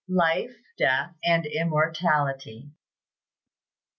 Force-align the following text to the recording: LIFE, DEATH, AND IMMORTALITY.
LIFE, 0.09 0.57
DEATH, 0.79 1.13
AND 1.23 1.45
IMMORTALITY. 1.45 2.71